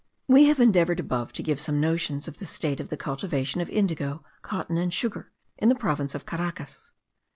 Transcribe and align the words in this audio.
We 0.27 0.45
have 0.47 0.59
endeavoured 0.59 0.99
above 0.99 1.31
to 1.33 1.43
give 1.43 1.59
some 1.59 1.79
notions 1.79 2.27
of 2.27 2.39
the 2.39 2.47
state 2.47 2.79
of 2.79 2.89
the 2.89 2.97
cultivation 2.97 3.61
of 3.61 3.69
indigo, 3.69 4.23
cotton, 4.41 4.79
and 4.79 4.91
sugar, 4.91 5.31
in 5.59 5.69
the 5.69 5.75
province 5.75 6.15
of 6.15 6.25
Caracas. 6.25 6.91